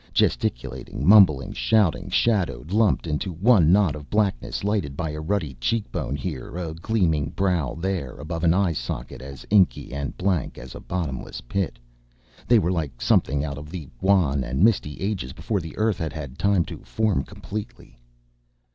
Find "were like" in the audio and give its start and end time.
12.57-12.99